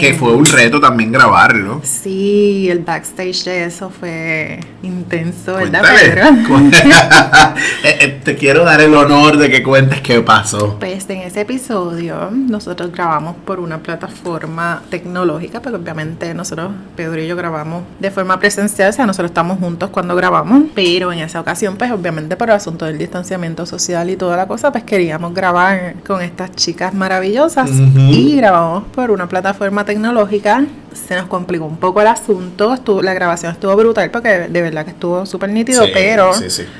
[0.00, 1.80] Que fue un reto también grabarlo.
[1.82, 5.82] Sí, el backstage de eso fue intenso, ¿verdad,
[7.84, 10.76] eh, eh, Te quiero dar el honor de que cuentes qué pasó.
[10.78, 17.26] Pues en ese episodio nosotros grabamos por una plataforma tecnológica, pero obviamente nosotros, Pedro y
[17.26, 21.40] yo, grabamos de forma presencial, o sea, nosotros estamos juntos cuando grabamos, pero en esa
[21.40, 25.34] ocasión, pues obviamente por el asunto del distanciamiento social y toda la cosa, pues queríamos
[25.34, 31.76] grabar con estas chicas maravillosas y grabamos por una plataforma tecnológica se nos complicó un
[31.76, 32.74] poco el asunto.
[32.74, 36.32] Estuvo, la grabación estuvo brutal porque de verdad que estuvo súper nítido, pero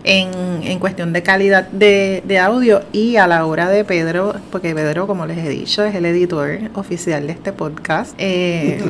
[0.05, 4.75] En, en, cuestión de calidad de, de, audio y a la hora de Pedro, porque
[4.75, 8.15] Pedro, como les he dicho, es el editor oficial de este podcast.
[8.19, 8.83] Eh,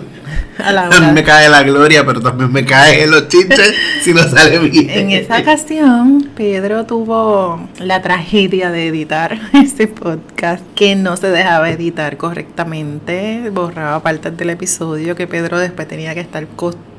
[0.59, 4.23] a la hora me cae la gloria, pero también me cae los chistes si no
[4.29, 4.91] sale bien.
[4.91, 11.71] En esa ocasión, Pedro tuvo la tragedia de editar este podcast que no se dejaba
[11.71, 16.47] editar correctamente, borraba partes del episodio que Pedro después tenía que estar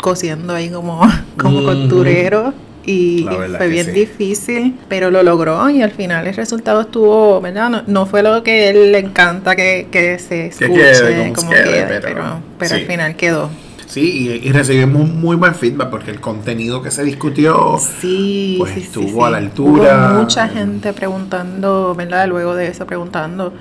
[0.02, 1.00] cosiendo ahí como,
[1.38, 2.54] como costurero
[2.86, 3.26] y
[3.58, 7.84] fue bien difícil, pero lo logró y al final el resultado estuvo, ¿verdad?
[7.88, 9.88] No, fue lo que él le encanta que,
[10.20, 13.50] se escuche, como, pero, pero, al final quedó.
[13.88, 19.26] Sí, y, recibimos muy buen feedback porque el contenido que se discutió sí, pues estuvo
[19.26, 20.12] a la altura.
[20.12, 22.28] Hubo mucha gente preguntando, ¿verdad?
[22.28, 23.54] Luego de eso preguntando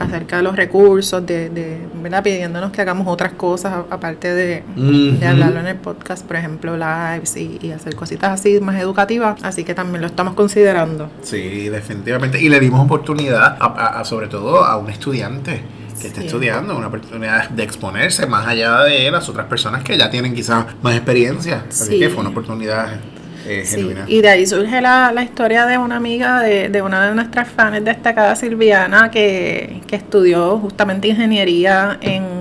[0.00, 2.22] acerca de los recursos, de, de ¿verdad?
[2.22, 4.64] pidiéndonos que hagamos otras cosas aparte de,
[5.24, 9.42] hablarlo en el podcast, por ejemplo, lives y, hacer cositas así más educativas.
[9.44, 11.10] Así que también lo estamos considerando.
[11.22, 12.40] Sí, definitivamente.
[12.40, 15.62] Y le dimos oportunidad, a, sobre todo a un estudiante
[16.00, 20.08] que está estudiando, una oportunidad de exponerse más allá de las otras personas que ya
[20.10, 21.66] tienen quizás más experiencia.
[21.68, 22.98] Así que fue una oportunidad
[23.46, 27.14] eh, y de ahí surge la, la historia de una amiga de, de, una de
[27.14, 32.40] nuestras fans destacadas, Silviana, que, que estudió justamente ingeniería en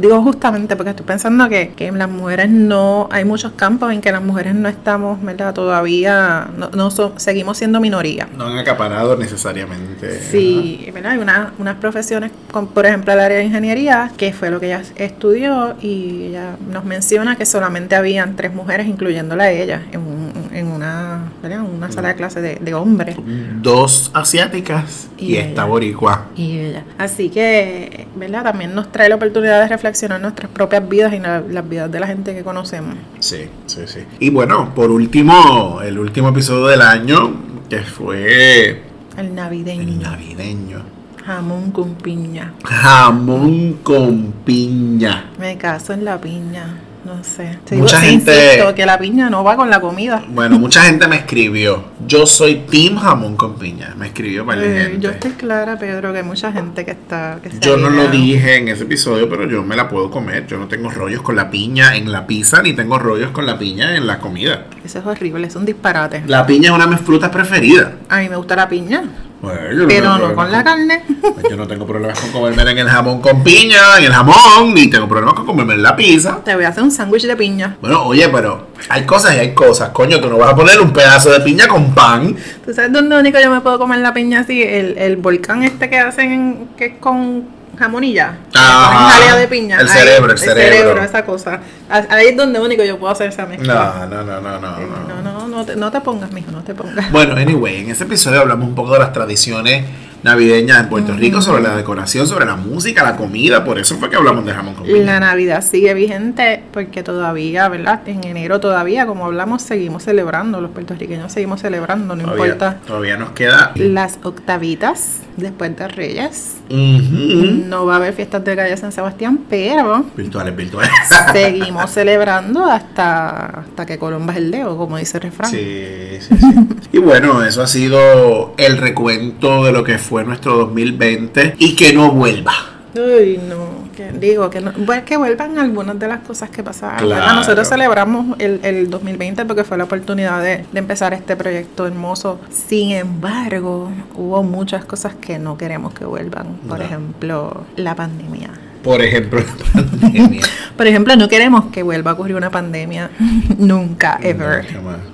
[0.00, 4.10] digo justamente porque estoy pensando que, que las mujeres no, hay muchos campos en que
[4.10, 5.54] las mujeres no estamos, ¿verdad?
[5.54, 8.28] Todavía no, no seguimos siendo minoría.
[8.36, 10.20] No han acaparado necesariamente.
[10.20, 11.12] Sí, ¿verdad?
[11.12, 14.66] Hay una, unas profesiones, como por ejemplo el área de ingeniería, que fue lo que
[14.66, 20.00] ella estudió y ella nos menciona que solamente habían tres mujeres, incluyéndola a ella, en
[20.00, 20.19] un
[20.52, 23.16] en una, una sala de clase de, hombres.
[23.60, 26.26] Dos asiáticas y, esta boricua.
[26.36, 26.84] Y ella.
[26.98, 28.44] Así que, ¿verdad?
[28.44, 32.06] También nos trae la oportunidad de reflexionar nuestras propias vidas y las vidas de la
[32.06, 32.96] gente que conocemos.
[33.18, 34.00] Sí, sí, sí.
[34.18, 37.34] Y bueno, por último, el último episodio del año,
[37.68, 38.82] que fue...
[39.16, 39.82] El navideño.
[39.82, 40.82] El navideño.
[41.24, 42.54] Jamón con piña.
[42.64, 45.30] Jamón con piña.
[45.38, 46.78] Me caso en la piña.
[47.04, 47.58] No sé.
[47.72, 48.62] mucha gente.
[48.76, 50.22] que la piña no va con la comida.
[50.28, 51.84] Bueno, mucha gente me escribió.
[52.06, 53.94] Yo soy Team Jamón con piña.
[53.96, 55.00] Me escribió para eh, gente.
[55.00, 57.40] Yo estoy clara, Pedro, que hay mucha gente que está.
[57.60, 60.46] yo no lo dije en ese episodio, pero yo me la puedo comer.
[60.46, 63.58] Yo no tengo rollos con la piña en la pizza, ni tengo rollos con la
[63.58, 64.66] piña en la comida.
[64.84, 66.22] Eso es horrible, es un disparate.
[66.26, 67.92] La piña es una de mis frutas preferidas.
[68.08, 69.04] A mí me gusta la piña
[69.40, 71.02] pero no, con la carne.
[71.20, 74.74] Pues yo no tengo problemas con comerme en el jamón con piña, en el jamón,
[74.74, 76.40] ni tengo problemas con comerme en la pizza.
[76.44, 77.76] Te voy a hacer un sándwich de piña.
[77.80, 79.90] Bueno, oye, pero hay cosas y hay cosas.
[79.90, 82.36] Coño, tú no vas a poner un pedazo de piña con pan.
[82.64, 84.62] ¿Tú sabes dónde único yo me puedo comer la piña así?
[84.62, 88.36] El, el volcán este que hacen, que es con jamonilla.
[88.54, 89.36] Ajá.
[89.36, 89.80] de piña.
[89.80, 90.62] El cerebro, el, cerebro.
[90.62, 91.60] El cerebro, esa cosa.
[91.88, 94.06] Ahí es donde único yo puedo hacer esa mezcla.
[94.08, 94.78] No, no, no, no, no.
[94.78, 97.10] No, no, no, te, no te pongas, mijo, no te pongas.
[97.10, 99.86] Bueno, anyway, en ese episodio hablamos un poco de las tradiciones
[100.22, 104.10] navideñas en Puerto Rico, sobre la decoración, sobre la música, la comida, por eso fue
[104.10, 104.98] que hablamos de jamón con piña.
[105.04, 108.00] La Navidad sigue vigente porque todavía, ¿verdad?
[108.06, 112.78] En enero todavía, como hablamos, seguimos celebrando, los puertorriqueños seguimos celebrando, no importa.
[112.86, 116.56] Todavía nos queda las octavitas después de Reyes.
[116.68, 120.90] No va a haber fiestas de calle San Sebastián, pero virtuales, virtuales.
[121.32, 125.50] seguimos celebrando hasta, hasta que Colomba es el dedo, como dice el refrán.
[125.50, 126.68] Sí, sí, sí.
[126.92, 131.92] y bueno, eso ha sido el recuento de lo que fue nuestro 2020 y que
[131.92, 132.52] no vuelva.
[132.94, 137.08] Uy, no, que digo que no, pues que vuelvan algunas de las cosas que pasaron.
[137.08, 142.40] Nosotros celebramos el, el, 2020 porque fue la oportunidad de, de, empezar este proyecto hermoso.
[142.50, 146.56] Sin embargo, hubo muchas cosas que no queremos que vuelvan.
[146.68, 148.50] Por ejemplo, la pandemia.
[148.82, 149.40] Por ejemplo,
[149.74, 150.42] la pandemia.
[150.76, 153.10] Por ejemplo, no queremos que vuelva a ocurrir una pandemia.
[153.58, 154.66] Nunca, ever.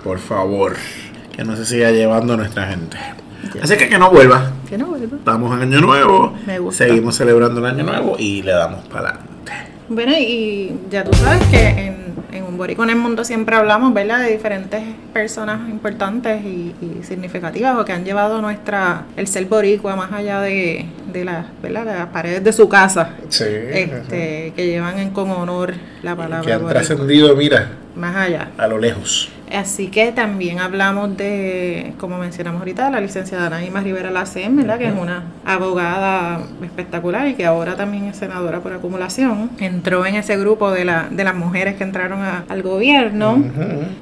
[0.03, 0.77] Por favor,
[1.35, 2.97] que no se siga llevando a nuestra gente.
[3.63, 4.53] Así que que no vuelva.
[4.69, 5.17] Que no vuelva.
[5.17, 6.35] Estamos en Año Nuevo.
[6.47, 6.85] Me gusta.
[6.85, 9.37] Seguimos celebrando el Año Nuevo y le damos para adelante.
[9.89, 11.97] Bueno, y ya tú sabes que en,
[12.33, 17.77] en Un Boricua en el Mundo siempre hablamos, ¿verdad?, de diferentes personas importantes y, significativas
[17.79, 21.85] o que han llevado nuestra el ser boricua más allá de, de, la, ¿verdad?
[21.85, 23.11] de las paredes de su casa.
[23.29, 23.45] Sí.
[23.45, 26.45] Este, que llevan en, con honor la palabra.
[26.45, 27.71] Que han trascendido, mira.
[27.95, 28.51] Más allá.
[28.59, 29.31] A lo lejos.
[29.55, 34.79] Así que también hablamos de, como mencionamos ahorita, la licenciada Naima Rivera Lacen, ¿verdad?
[34.79, 39.51] Que es una abogada espectacular y que ahora también es senadora por acumulación.
[39.59, 43.45] Entró en ese grupo de, la, de las mujeres que entraron al gobierno.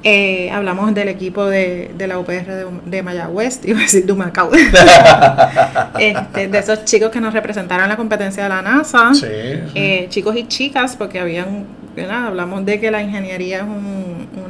[0.03, 4.13] Eh, hablamos del equipo de, de la UPR de, de, Mayagüez, iba a decir de
[4.13, 4.49] Macao.
[5.99, 9.11] este, de esos chicos que nos representaron la competencia de la NASA.
[9.23, 11.65] Eh, chicos y chicas, porque habían
[12.03, 13.63] Hablamos de que la ingeniería es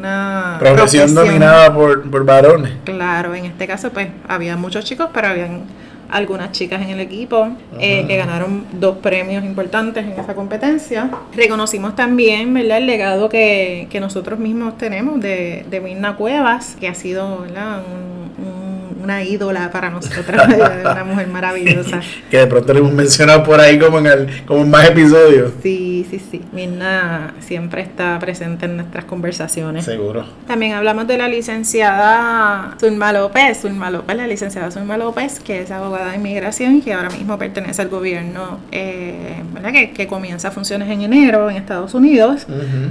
[0.05, 2.73] una profesión, dominada por, por, varones.
[2.83, 5.63] Claro, en este caso pues había muchos chicos, pero habían
[6.09, 11.09] algunas chicas en el equipo eh, que ganaron dos premios importantes en esa competencia.
[11.35, 12.77] Reconocimos también ¿verdad?
[12.77, 17.79] el legado que, que nosotros mismos tenemos de, de Mirna Cuevas, que ha sido ¿verdad?
[17.79, 18.14] un
[19.05, 20.41] una ídola para nosotros,
[20.81, 22.01] una mujer maravillosa.
[22.29, 25.53] que de pronto le hemos mencionado por ahí como en, el, como en más episodios.
[25.63, 26.41] Sí, sí, sí.
[26.51, 29.85] Mirna siempre está presente en nuestras conversaciones.
[29.85, 30.25] Seguro.
[30.47, 35.71] También hablamos de la licenciada Zulma López, Zulma López, la licenciada Zulma López, que es
[35.71, 39.71] abogada de inmigración y que ahora mismo pertenece al gobierno, eh, ¿verdad?
[39.71, 42.47] Que, que, comienza funciones en enero en Estados Unidos.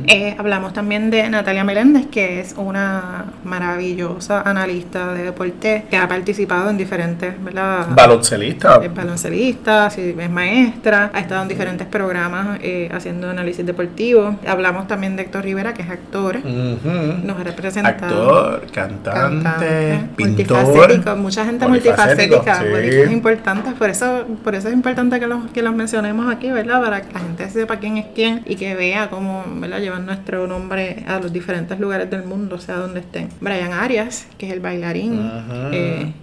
[0.06, 6.03] Eh, hablamos también de Natalia Meléndez, que es una maravillosa analista de deporte que ha
[6.08, 7.86] participado en diferentes, ¿verdad?
[7.90, 8.80] Baloncelista.
[8.82, 14.38] Es baloncelista, es maestra, ha estado en diferentes programas eh, haciendo análisis deportivo.
[14.46, 16.38] Hablamos también de Héctor Rivera, que es actor.
[16.44, 17.88] Nos representa.
[17.90, 21.16] Actor, cantante, pintor.
[21.16, 22.64] mucha gente multifacética.
[22.64, 26.82] Es importante, por eso, por eso es importante que los, que los mencionemos aquí, ¿verdad?
[26.82, 29.80] Para que la gente sepa quién es quién y que vea cómo, ¿verdad?
[29.80, 33.28] Llevan nuestro nombre a los diferentes lugares del mundo, sea donde estén.
[33.40, 35.30] Brian Arias, que es el bailarín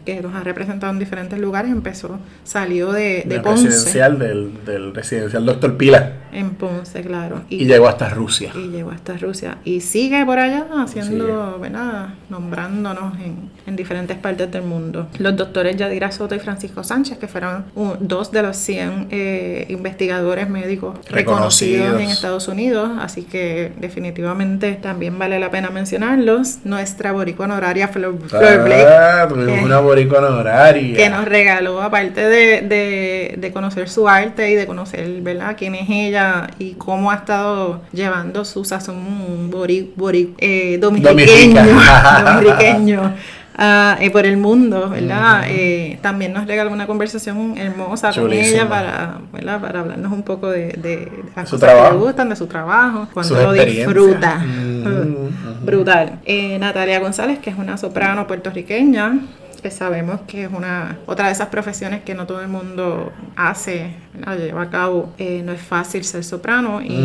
[0.06, 3.68] que, nos ha representado en diferentes lugares, empezó, salió de, de Ponce.
[3.68, 6.14] Residencial del, del residencial Doctor Pila.
[6.32, 7.42] En Ponce, claro.
[7.50, 8.52] Y, llegó hasta Rusia.
[8.56, 9.58] Y llegó hasta Rusia.
[9.64, 12.10] Y sigue por allá haciendo, ¿verdad?
[12.30, 15.08] Nombrándonos en, en, diferentes partes del mundo.
[15.20, 17.66] Los doctores Yadira Soto y Francisco Sánchez, que fueron
[18.00, 22.00] dos de los 100 eh, investigadores médicos reconocidos.
[22.00, 22.92] en Estados Unidos.
[23.00, 26.60] Así que definitivamente también vale la pena mencionarlos.
[26.64, 28.86] Nuestra boricua honoraria Flor, Flor Blake.
[28.88, 29.28] Ah,
[29.64, 30.96] una boricua honoraria.
[30.96, 35.56] Que nos regaló, aparte de, de, de conocer su arte y de conocer, ¿verdad?
[35.58, 36.21] Quién es ella
[36.60, 40.80] y cómo ha estado llevando su sazón bori, bori, eh,
[43.58, 45.44] ah, eh, por el mundo, ¿verdad?
[45.48, 50.70] Eh, también nos regaló una conversación hermosa con ella para, para hablarnos un poco de,
[50.70, 54.40] de, las cosas que le gustan, de su trabajo, cuando lo disfruta.
[54.40, 56.20] Mm, Brutal.
[56.60, 59.20] Natalia González, que es una soprano puertorriqueña,
[59.62, 63.96] que sabemos que es una otra de esas profesiones que no todo el mundo hace,
[64.38, 65.14] lleva a cabo.
[65.18, 66.98] Eh, no es fácil ser soprano y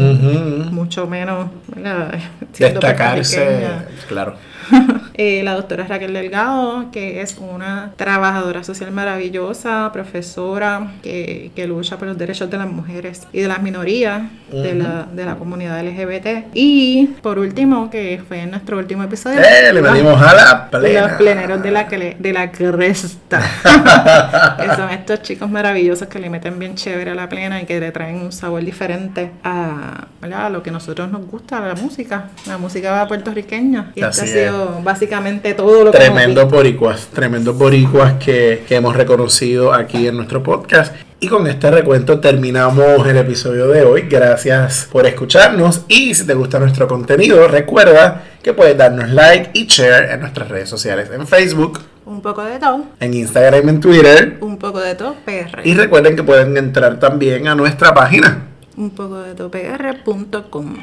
[0.70, 1.50] mucho menos
[2.58, 3.66] destacarse,
[4.08, 4.36] claro.
[5.18, 11.96] Eh, la doctora Raquel Delgado, que es una trabajadora social maravillosa, profesora, que, que lucha
[11.96, 15.82] por los derechos de las mujeres y de las minorías de, la, de, la, comunidad
[15.82, 16.48] LGBT.
[16.52, 19.72] Y por último, que fue en nuestro último episodio, ¡Eh!
[19.72, 21.08] le venimos a la plena.
[21.08, 23.40] Los pleneros de la, de la cresta.
[24.60, 27.80] que son estos chicos maravillosos que le meten bien chévere a la plena y que
[27.80, 32.28] le traen un sabor diferente a, a lo que a nosotros nos gusta, la música,
[32.46, 33.92] la música puertorriqueña.
[33.94, 38.96] Y este ha sido básicamente todo lo que Tremendo boricuas, tremendos boricuas que, que hemos
[38.96, 40.94] reconocido aquí en nuestro podcast.
[41.18, 44.02] Y con este recuento terminamos el episodio de hoy.
[44.02, 49.66] Gracias por escucharnos y si te gusta nuestro contenido, recuerda que puedes darnos like y
[49.66, 51.80] share en nuestras redes sociales en Facebook.
[52.04, 52.84] Un poco de todo.
[53.00, 54.38] En Instagram y en Twitter.
[54.40, 55.62] Un poco de todo, PR.
[55.64, 60.76] Y recuerden que pueden entrar también a nuestra página un poco de topr.com.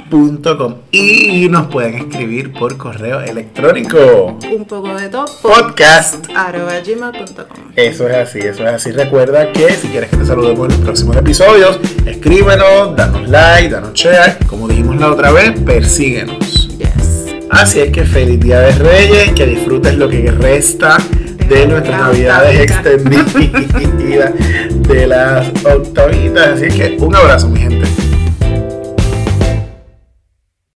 [0.91, 4.38] Y nos pueden escribir por correo electrónico.
[4.51, 6.27] Un poco de top podcast.
[6.27, 7.71] gmail.com.
[7.75, 8.91] Eso es así, eso es así.
[8.91, 13.93] Recuerda que si quieres que te saludemos en los próximos episodios, escríbenos, danos like, danos
[13.93, 14.38] share.
[14.47, 16.69] Como dijimos la otra vez, persíguenos.
[16.77, 17.27] Yes.
[17.49, 20.97] Así es que feliz día de Reyes, que disfrutes lo que resta
[21.49, 24.32] de nuestras navidades extendidas
[24.88, 26.47] de las octavitas.
[26.49, 27.92] Así que un abrazo, mi gente.